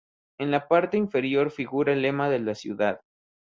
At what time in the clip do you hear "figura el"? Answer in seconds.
1.51-2.01